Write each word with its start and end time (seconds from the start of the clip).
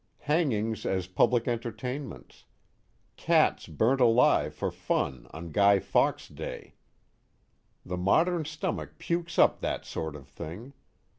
Hangings 0.21 0.83
as 0.83 1.05
public 1.05 1.47
entertainments. 1.47 2.45
Cats 3.17 3.67
burnt 3.67 4.01
alive 4.01 4.55
for 4.55 4.71
fun 4.71 5.27
on 5.29 5.51
Guy 5.51 5.77
Fawkes 5.77 6.27
Day. 6.27 6.73
The 7.85 7.97
modern 7.97 8.45
stomach 8.45 8.97
pukes 8.97 9.37
up 9.37 9.59
that 9.59 9.85
sort 9.85 10.15
of 10.15 10.27
thing. 10.27 10.73